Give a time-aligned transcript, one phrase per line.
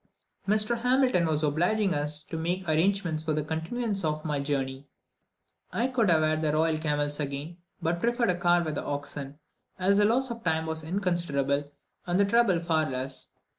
[0.47, 0.79] Mr.
[0.79, 4.87] Hamilton was so obliging as to make the arrangements for the continuance of my journey.
[5.71, 9.37] I could have had the royal camels again, but preferred a car with oxen,
[9.77, 11.71] as the loss of time was inconsiderable,
[12.07, 13.29] and the trouble far less.